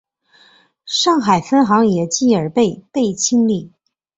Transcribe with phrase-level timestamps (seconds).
[0.87, 3.71] 上海分行也继而被被清理。